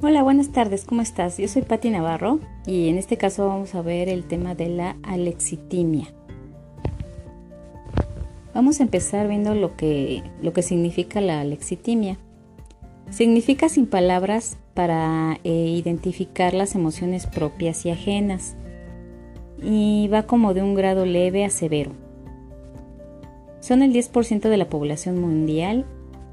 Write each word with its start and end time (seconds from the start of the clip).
Hola, 0.00 0.22
buenas 0.22 0.52
tardes, 0.52 0.84
¿cómo 0.84 1.02
estás? 1.02 1.38
Yo 1.38 1.48
soy 1.48 1.62
Patti 1.62 1.90
Navarro 1.90 2.38
y 2.64 2.88
en 2.88 2.98
este 2.98 3.16
caso 3.16 3.48
vamos 3.48 3.74
a 3.74 3.82
ver 3.82 4.08
el 4.08 4.22
tema 4.22 4.54
de 4.54 4.68
la 4.68 4.96
alexitimia. 5.02 6.06
Vamos 8.54 8.78
a 8.78 8.84
empezar 8.84 9.26
viendo 9.26 9.56
lo 9.56 9.76
que, 9.76 10.22
lo 10.40 10.52
que 10.52 10.62
significa 10.62 11.20
la 11.20 11.40
alexitimia. 11.40 12.16
Significa 13.10 13.68
sin 13.68 13.86
palabras 13.86 14.56
para 14.72 15.40
eh, 15.42 15.50
identificar 15.50 16.54
las 16.54 16.76
emociones 16.76 17.26
propias 17.26 17.84
y 17.84 17.90
ajenas 17.90 18.54
y 19.60 20.06
va 20.06 20.28
como 20.28 20.54
de 20.54 20.62
un 20.62 20.76
grado 20.76 21.06
leve 21.06 21.44
a 21.44 21.50
severo. 21.50 21.90
Son 23.58 23.82
el 23.82 23.92
10% 23.92 24.48
de 24.48 24.56
la 24.56 24.68
población 24.68 25.20
mundial 25.20 25.86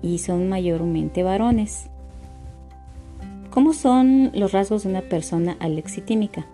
y 0.04 0.20
son 0.20 0.50
mayormente 0.50 1.24
varones. 1.24 1.90
¿Cómo 3.56 3.72
son 3.72 4.32
los 4.34 4.52
rasgos 4.52 4.84
de 4.84 4.90
una 4.90 5.00
persona 5.00 5.56
alexitímica? 5.62 6.46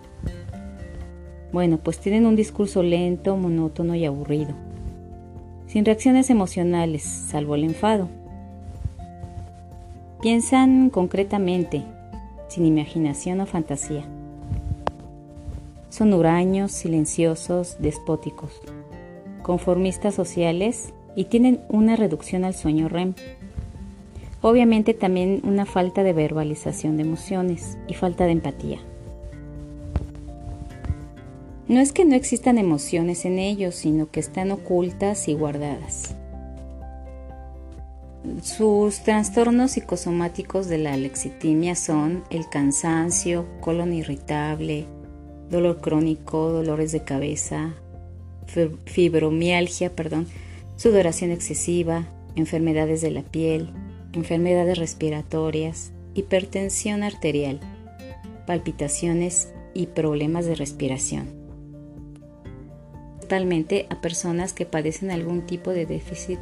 Bueno, 1.51 1.79
pues 1.79 1.97
tienen 1.97 2.27
un 2.27 2.35
discurso 2.35 2.83
lento, 2.83 3.35
monótono 3.37 3.95
y 3.95 4.05
aburrido, 4.05 4.53
sin 5.65 5.83
reacciones 5.83 6.29
emocionales, 6.29 7.01
salvo 7.01 7.55
el 7.55 7.63
enfado. 7.63 8.07
Piensan 10.21 10.91
concretamente, 10.91 11.81
sin 12.49 12.67
imaginación 12.67 13.41
o 13.41 13.47
fantasía. 13.47 14.03
Son 15.89 16.13
huraños, 16.13 16.71
silenciosos, 16.71 17.77
despóticos, 17.79 18.61
conformistas 19.41 20.13
sociales 20.13 20.93
y 21.15 21.25
tienen 21.25 21.61
una 21.67 21.95
reducción 21.95 22.45
al 22.45 22.53
sueño 22.53 22.89
REM. 22.89 23.15
Obviamente 24.41 24.93
también 24.93 25.41
una 25.43 25.65
falta 25.65 26.03
de 26.03 26.13
verbalización 26.13 26.97
de 26.97 27.03
emociones 27.03 27.77
y 27.87 27.93
falta 27.93 28.25
de 28.25 28.31
empatía. 28.31 28.79
No 31.67 31.79
es 31.79 31.93
que 31.93 32.05
no 32.05 32.15
existan 32.15 32.57
emociones 32.57 33.23
en 33.23 33.39
ellos, 33.39 33.75
sino 33.75 34.09
que 34.09 34.19
están 34.19 34.51
ocultas 34.51 35.27
y 35.27 35.35
guardadas. 35.35 36.15
Sus 38.41 38.99
trastornos 38.99 39.71
psicosomáticos 39.71 40.67
de 40.67 40.79
la 40.79 40.93
alexitimia 40.93 41.75
son 41.75 42.23
el 42.29 42.49
cansancio, 42.49 43.45
colon 43.61 43.93
irritable, 43.93 44.85
dolor 45.49 45.81
crónico, 45.81 46.49
dolores 46.49 46.91
de 46.91 47.03
cabeza, 47.03 47.73
fibromialgia, 48.85 49.95
perdón, 49.95 50.27
sudoración 50.75 51.31
excesiva, 51.31 52.07
enfermedades 52.35 53.01
de 53.01 53.11
la 53.11 53.21
piel, 53.21 53.69
enfermedades 54.13 54.77
respiratorias, 54.77 55.91
hipertensión 56.13 57.03
arterial, 57.03 57.59
palpitaciones 58.45 59.53
y 59.73 59.87
problemas 59.87 60.45
de 60.45 60.55
respiración. 60.55 61.29
Totalmente 63.21 63.87
a 63.89 64.01
personas 64.01 64.51
que 64.53 64.65
padecen 64.65 65.11
algún 65.11 65.45
tipo 65.45 65.71
de 65.71 65.85
déficit 65.85 66.39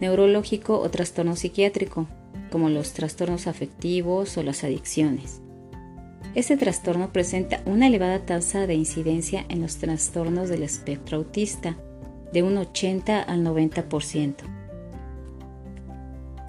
neurológico 0.00 0.80
o 0.80 0.90
trastorno 0.90 1.36
psiquiátrico, 1.36 2.08
como 2.50 2.68
los 2.68 2.92
trastornos 2.92 3.46
afectivos 3.46 4.36
o 4.36 4.42
las 4.42 4.64
adicciones. 4.64 5.40
Este 6.34 6.56
trastorno 6.56 7.12
presenta 7.12 7.62
una 7.66 7.86
elevada 7.86 8.24
tasa 8.24 8.66
de 8.66 8.74
incidencia 8.74 9.44
en 9.48 9.60
los 9.60 9.76
trastornos 9.76 10.48
del 10.48 10.62
espectro 10.62 11.18
autista, 11.18 11.76
de 12.32 12.42
un 12.42 12.56
80 12.56 13.22
al 13.22 13.44
90%. 13.44 14.61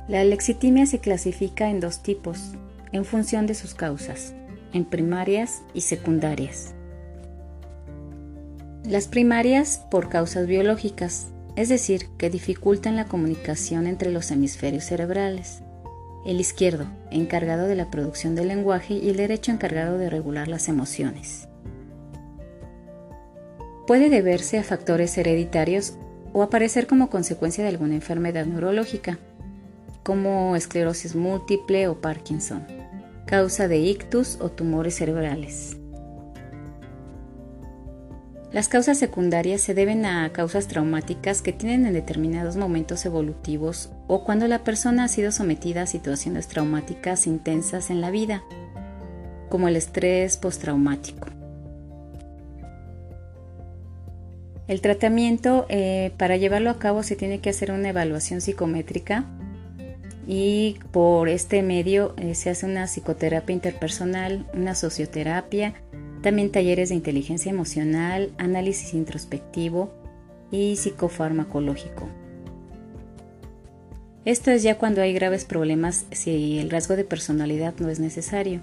La 0.09 0.25
lexitimia 0.25 0.85
se 0.85 0.99
clasifica 0.99 1.69
en 1.69 1.79
dos 1.79 2.03
tipos, 2.03 2.55
en 2.91 3.05
función 3.05 3.47
de 3.47 3.53
sus 3.53 3.73
causas, 3.73 4.33
en 4.73 4.83
primarias 4.83 5.61
y 5.73 5.81
secundarias. 5.81 6.73
Las 8.83 9.07
primarias 9.07 9.81
por 9.89 10.09
causas 10.09 10.45
biológicas, 10.45 11.27
es 11.55 11.69
decir, 11.69 12.09
que 12.17 12.29
dificultan 12.29 12.97
la 12.97 13.05
comunicación 13.05 13.87
entre 13.87 14.11
los 14.11 14.29
hemisferios 14.29 14.83
cerebrales. 14.83 15.61
El 16.25 16.41
izquierdo, 16.41 16.87
encargado 17.09 17.65
de 17.65 17.75
la 17.75 17.89
producción 17.89 18.35
del 18.35 18.49
lenguaje, 18.49 18.95
y 18.95 19.09
el 19.09 19.15
derecho 19.15 19.53
encargado 19.53 19.97
de 19.97 20.09
regular 20.09 20.49
las 20.49 20.67
emociones. 20.67 21.47
Puede 23.87 24.09
deberse 24.09 24.59
a 24.59 24.63
factores 24.63 25.17
hereditarios 25.17 25.93
o 26.33 26.43
aparecer 26.43 26.87
como 26.87 27.09
consecuencia 27.09 27.63
de 27.63 27.69
alguna 27.69 27.95
enfermedad 27.95 28.45
neurológica, 28.45 29.17
como 30.03 30.55
esclerosis 30.55 31.15
múltiple 31.15 31.87
o 31.87 32.01
Parkinson, 32.01 32.67
causa 33.25 33.67
de 33.67 33.79
ictus 33.79 34.37
o 34.41 34.49
tumores 34.49 34.95
cerebrales. 34.95 35.77
Las 38.51 38.67
causas 38.67 38.99
secundarias 38.99 39.61
se 39.61 39.73
deben 39.73 40.05
a 40.05 40.31
causas 40.31 40.67
traumáticas 40.67 41.41
que 41.41 41.53
tienen 41.53 41.87
en 41.87 41.93
determinados 41.93 42.55
momentos 42.55 43.03
evolutivos 43.03 43.89
o 44.05 44.23
cuando 44.23 44.47
la 44.47 44.63
persona 44.63 45.05
ha 45.05 45.07
sido 45.07 45.31
sometida 45.31 45.81
a 45.81 45.87
situaciones 45.87 46.47
traumáticas 46.47 47.25
intensas 47.25 47.89
en 47.89 47.99
la 47.99 48.11
vida, 48.11 48.43
como 49.49 49.69
el 49.69 49.75
estrés 49.75 50.37
postraumático. 50.37 51.29
El 54.67 54.81
tratamiento 54.81 55.65
eh, 55.69 56.11
para 56.17 56.37
llevarlo 56.37 56.69
a 56.69 56.77
cabo 56.77 57.01
se 57.01 57.15
tiene 57.15 57.39
que 57.39 57.49
hacer 57.49 57.71
una 57.71 57.89
evaluación 57.89 58.39
psicométrica 58.39 59.25
y 60.27 60.79
por 60.91 61.27
este 61.27 61.61
medio 61.63 62.13
eh, 62.17 62.35
se 62.35 62.49
hace 62.49 62.65
una 62.65 62.87
psicoterapia 62.87 63.53
interpersonal, 63.53 64.45
una 64.53 64.75
socioterapia, 64.75 65.73
también 66.21 66.51
talleres 66.51 66.89
de 66.89 66.95
inteligencia 66.95 67.49
emocional, 67.49 68.31
análisis 68.37 68.93
introspectivo 68.93 69.93
y 70.51 70.77
psicofarmacológico. 70.77 72.07
Esto 74.25 74.51
es 74.51 74.63
ya 74.63 74.77
cuando 74.77 75.01
hay 75.01 75.11
graves 75.13 75.43
problemas 75.43 76.05
si 76.11 76.59
el 76.59 76.69
rasgo 76.69 76.95
de 76.95 77.03
personalidad 77.03 77.73
no 77.79 77.89
es 77.89 77.99
necesario. 77.99 78.61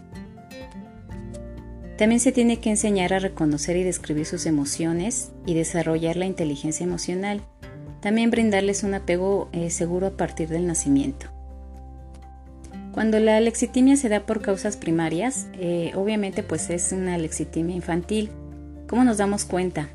También 1.98 2.20
se 2.20 2.32
tiene 2.32 2.60
que 2.60 2.70
enseñar 2.70 3.12
a 3.12 3.18
reconocer 3.18 3.76
y 3.76 3.82
describir 3.82 4.24
sus 4.24 4.46
emociones 4.46 5.32
y 5.44 5.52
desarrollar 5.52 6.16
la 6.16 6.24
inteligencia 6.24 6.84
emocional. 6.84 7.42
También 8.00 8.30
brindarles 8.30 8.84
un 8.84 8.94
apego 8.94 9.50
eh, 9.52 9.68
seguro 9.68 10.06
a 10.06 10.16
partir 10.16 10.48
del 10.48 10.66
nacimiento. 10.66 11.39
Cuando 12.92 13.20
la 13.20 13.40
lexitimia 13.40 13.96
se 13.96 14.08
da 14.08 14.20
por 14.20 14.42
causas 14.42 14.76
primarias, 14.76 15.46
eh, 15.54 15.92
obviamente 15.94 16.42
pues 16.42 16.70
es 16.70 16.92
una 16.92 17.18
lexitimia 17.18 17.76
infantil. 17.76 18.30
¿Cómo 18.88 19.04
nos 19.04 19.18
damos 19.18 19.44
cuenta? 19.44 19.88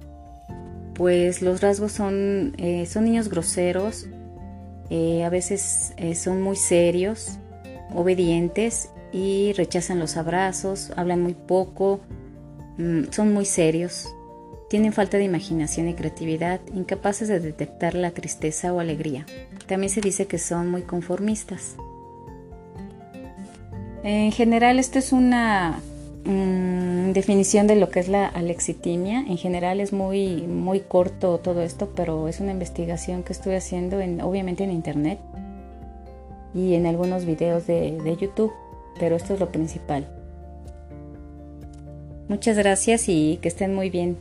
Pues 0.94 1.42
los 1.42 1.60
rasgos 1.60 1.92
son, 1.92 2.54
eh, 2.58 2.86
son 2.86 3.04
niños 3.04 3.28
groseros, 3.28 4.08
eh, 4.90 5.26
a 5.26 5.30
veces 5.30 5.94
son 6.16 6.42
muy 6.42 6.56
serios, 6.56 7.38
obedientes 7.94 8.90
y 9.12 9.52
rechazan 9.54 10.00
los 10.00 10.16
abrazos, 10.16 10.94
hablan 10.96 11.22
muy 11.22 11.34
poco, 11.34 12.00
mm, 12.78 13.12
son 13.12 13.34
muy 13.34 13.46
serios, 13.46 14.08
tienen 14.70 14.94
falta 14.94 15.18
de 15.18 15.26
imaginación 15.26 15.90
y 15.90 15.96
creatividad, 15.96 16.62
incapaces 16.74 17.28
de 17.28 17.42
detectar 17.42 17.94
la 17.94 18.12
tristeza 18.12 18.74
o 18.74 18.80
alegría. 18.80 19.26
También 19.68 19.90
se 19.90 20.02
dice 20.02 20.28
que 20.28 20.38
son 20.38 20.70
muy 20.70 20.84
conformistas. 20.84 21.76
En 24.08 24.32
general, 24.32 24.78
esto 24.78 25.00
es 25.00 25.12
una 25.12 25.82
mm, 26.26 27.12
definición 27.14 27.66
de 27.66 27.76
lo 27.76 27.90
que 27.90 28.00
es 28.00 28.08
la 28.08 28.28
alexitimia. 28.28 29.22
En 29.22 29.38
general 29.38 29.80
es 29.80 29.94
muy, 29.94 30.44
muy 30.44 30.82
corto 30.82 31.40
todo 31.40 31.64
esto, 31.64 31.92
pero 31.96 32.28
es 32.28 32.40
una 32.40 32.52
investigación 32.52 33.24
que 33.24 33.34
estuve 33.34 33.58
haciendo 33.58 34.00
en, 34.00 34.22
obviamente 34.22 34.64
en 34.64 34.70
internet 34.70 35.18
y 36.54 36.76
en 36.76 36.86
algunos 36.86 37.26
videos 37.26 37.66
de, 37.66 37.98
de 37.98 38.16
YouTube, 38.16 38.54
pero 39.00 39.16
esto 39.16 39.34
es 39.34 39.40
lo 39.40 39.52
principal. 39.52 40.08
Muchas 42.28 42.58
gracias 42.58 43.10
y 43.10 43.40
que 43.42 43.48
estén 43.48 43.74
muy 43.74 43.90
bien. 43.90 44.18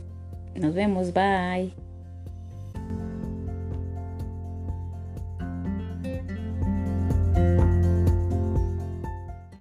Nos 0.55 0.73
vemos, 0.73 1.13
bye. 1.13 1.84